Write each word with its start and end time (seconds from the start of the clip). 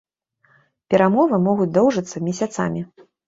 Перамовы 0.93 1.39
могуць 1.49 1.69
доўжыцца 1.77 2.25
месяцамі. 2.31 2.81